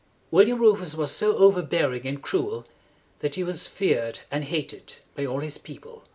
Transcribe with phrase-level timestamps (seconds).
[0.31, 2.65] William Rufus was so over bear ing and cruel
[3.19, 6.05] that he was feared and hated by all his people.